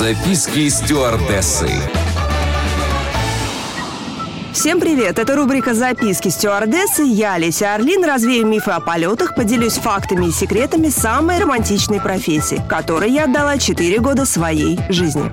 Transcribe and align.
Записки 0.00 0.66
стюардессы. 0.70 1.68
Всем 4.54 4.80
привет! 4.80 5.18
Это 5.18 5.36
рубрика 5.36 5.74
«Записки 5.74 6.30
стюардессы». 6.30 7.02
Я, 7.02 7.36
Леся 7.36 7.74
Орлин, 7.74 8.02
развею 8.02 8.46
мифы 8.46 8.70
о 8.70 8.80
полетах, 8.80 9.34
поделюсь 9.34 9.74
фактами 9.74 10.28
и 10.28 10.32
секретами 10.32 10.88
самой 10.88 11.38
романтичной 11.38 12.00
профессии, 12.00 12.62
которой 12.66 13.10
я 13.10 13.24
отдала 13.24 13.58
4 13.58 13.98
года 13.98 14.24
своей 14.24 14.78
жизни. 14.88 15.30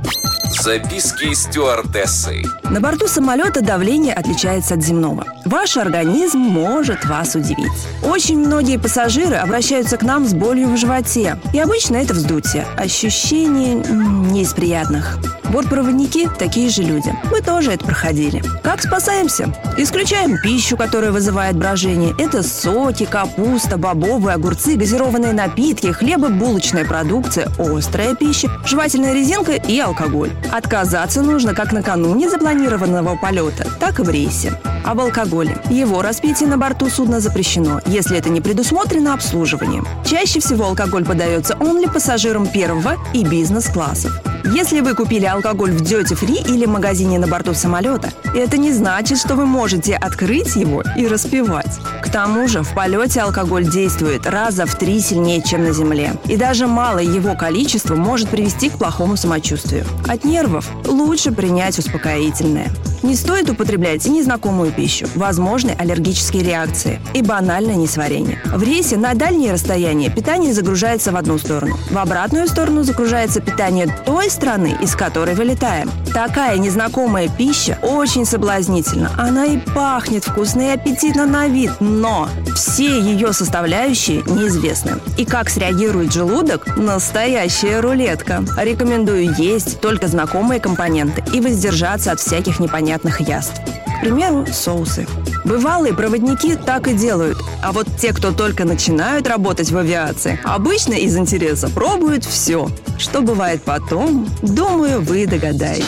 Записки 0.49 1.33
стюардессы. 1.33 2.41
На 2.63 2.79
борту 2.79 3.07
самолета 3.07 3.61
давление 3.61 4.13
отличается 4.13 4.75
от 4.75 4.81
земного. 4.81 5.25
Ваш 5.45 5.77
организм 5.77 6.39
может 6.39 7.05
вас 7.05 7.35
удивить. 7.35 7.71
Очень 8.03 8.39
многие 8.39 8.77
пассажиры 8.77 9.35
обращаются 9.35 9.97
к 9.97 10.03
нам 10.03 10.25
с 10.25 10.33
болью 10.33 10.69
в 10.69 10.77
животе. 10.77 11.37
И 11.53 11.59
обычно 11.59 11.97
это 11.97 12.13
вздутие. 12.13 12.65
Ощущение 12.77 13.75
не 13.75 14.43
из 14.43 14.53
приятных. 14.53 15.19
Бортпроводники– 15.51 16.29
такие 16.39 16.69
же 16.69 16.83
люди. 16.83 17.13
Мы 17.31 17.41
тоже 17.41 17.71
это 17.71 17.85
проходили. 17.85 18.43
Как 18.63 18.81
спасаемся? 18.81 19.53
Исключаем 19.77 20.37
пищу, 20.41 20.75
которая 20.75 21.11
вызывает 21.11 21.55
брожение. 21.55 22.13
Это 22.17 22.43
соки, 22.43 23.05
капуста, 23.05 23.77
бобовые, 23.77 24.35
огурцы, 24.35 24.75
газированные 24.75 25.33
напитки, 25.33 25.91
хлебобулочная 25.91 26.85
продукция, 26.85 27.49
острая 27.57 28.15
пища, 28.15 28.49
жевательная 28.65 29.13
резинка 29.13 29.53
и 29.53 29.79
алкоголь. 29.79 30.31
Отказаться 30.51 31.21
нужно 31.21 31.53
как 31.53 31.71
накануне 31.71 32.29
запланированного 32.29 33.15
полета, 33.15 33.67
так 33.79 33.99
и 33.99 34.03
в 34.03 34.09
рейсе. 34.09 34.59
Об 34.83 34.99
алкоголе. 34.99 35.57
Его 35.69 36.01
распитие 36.01 36.49
на 36.49 36.57
борту 36.57 36.89
судна 36.89 37.19
запрещено, 37.19 37.81
если 37.85 38.17
это 38.17 38.29
не 38.29 38.41
предусмотрено 38.41 39.13
обслуживанием. 39.13 39.87
Чаще 40.05 40.39
всего 40.39 40.65
алкоголь 40.65 41.05
подается 41.05 41.53
only 41.55 41.91
пассажирам 41.91 42.47
первого 42.47 42.95
и 43.13 43.23
бизнес-классов. 43.23 44.13
Если 44.45 44.81
вы 44.81 44.95
купили 44.95 45.25
алкоголь 45.25 45.71
в 45.71 45.81
Duty 45.81 46.19
Free 46.19 46.53
или 46.53 46.65
магазине 46.65 47.19
на 47.19 47.27
борту 47.27 47.53
самолета, 47.53 48.11
это 48.33 48.57
не 48.57 48.71
значит, 48.71 49.17
что 49.17 49.35
вы 49.35 49.45
можете 49.45 49.95
открыть 49.95 50.55
его 50.55 50.83
и 50.95 51.07
распивать. 51.07 51.79
К 52.01 52.09
тому 52.09 52.47
же 52.47 52.63
в 52.63 52.73
полете 52.73 53.21
алкоголь 53.21 53.69
действует 53.69 54.25
раза 54.25 54.65
в 54.65 54.75
три 54.75 54.99
сильнее, 54.99 55.41
чем 55.41 55.63
на 55.63 55.73
земле. 55.73 56.13
И 56.25 56.37
даже 56.37 56.67
малое 56.67 57.03
его 57.03 57.35
количество 57.35 57.95
может 57.95 58.29
привести 58.29 58.69
к 58.69 58.77
плохому 58.77 59.17
самочувствию. 59.17 59.85
От 60.07 60.23
нервов 60.23 60.69
лучше 60.85 61.31
принять 61.31 61.77
успокоительное. 61.79 62.67
Не 63.03 63.15
стоит 63.15 63.49
употреблять 63.49 64.05
незнакомую 64.07 64.71
пищу, 64.71 65.07
возможны 65.15 65.75
аллергические 65.77 66.43
реакции 66.43 66.99
и 67.13 67.21
банальное 67.21 67.75
несварение. 67.75 68.41
В 68.45 68.63
рейсе 68.63 68.97
на 68.97 69.13
дальние 69.13 69.53
расстояния 69.53 70.09
питание 70.09 70.53
загружается 70.53 71.11
в 71.11 71.15
одну 71.15 71.37
сторону. 71.37 71.77
В 71.91 71.97
обратную 71.97 72.47
сторону 72.47 72.83
загружается 72.83 73.39
питание 73.39 73.87
той 74.05 74.29
страны, 74.29 74.77
из 74.81 74.95
которой 74.95 75.35
вылетаем. 75.35 75.91
Такая 76.17 76.57
незнакомая 76.57 77.29
пища 77.29 77.77
очень 77.83 78.25
соблазнительна. 78.25 79.11
Она 79.19 79.45
и 79.45 79.59
пахнет 79.59 80.25
вкусно 80.25 80.61
и 80.61 80.73
аппетитно 80.73 81.27
на 81.27 81.47
вид, 81.47 81.69
но 81.79 82.27
все 82.55 82.99
ее 82.99 83.33
составляющие 83.33 84.23
неизвестны. 84.23 84.93
И 85.19 85.25
как 85.25 85.47
среагирует 85.47 86.11
желудок– 86.11 86.75
настоящая 86.75 87.81
рулетка. 87.81 88.43
Рекомендую 88.57 89.31
есть 89.35 89.79
только 89.79 90.07
знакомые 90.07 90.59
компоненты 90.59 91.23
и 91.31 91.39
воздержаться 91.39 92.13
от 92.13 92.19
всяких 92.19 92.59
непонятных 92.59 93.21
яств. 93.21 93.61
К 93.99 94.01
примеру, 94.01 94.47
соусы. 94.51 95.05
Бывалые 95.47 95.93
проводники 95.93 96.57
так 96.57 96.89
и 96.89 96.93
делают, 96.93 97.37
а 97.63 97.71
вот 97.71 97.87
те, 97.97 98.11
кто 98.11 98.33
только 98.33 98.65
начинают 98.65 99.29
работать 99.29 99.71
в 99.71 99.77
авиации, 99.77 100.37
обычно 100.43 100.93
из 100.93 101.15
интереса 101.15 101.69
пробуют 101.69 102.25
все. 102.25 102.67
Что 102.97 103.21
бывает 103.21 103.63
потом, 103.63 104.27
думаю, 104.41 104.99
вы 104.99 105.25
догадаетесь. 105.25 105.85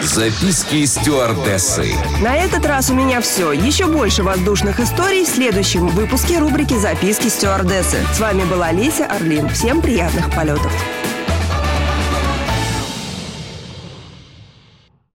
Записки 0.00 0.84
стюардессы. 0.86 1.92
На 2.22 2.36
этот 2.36 2.64
раз 2.64 2.90
у 2.90 2.94
меня 2.94 3.20
все. 3.20 3.50
Еще 3.50 3.86
больше 3.86 4.22
воздушных 4.22 4.78
историй 4.78 5.24
в 5.24 5.28
следующем 5.28 5.88
выпуске 5.88 6.38
рубрики 6.38 6.78
«Записки 6.78 7.26
стюардессы». 7.26 7.96
С 8.14 8.20
вами 8.20 8.44
была 8.44 8.70
Леся 8.70 9.06
Орлин. 9.06 9.48
Всем 9.48 9.82
приятных 9.82 10.32
полетов. 10.32 10.72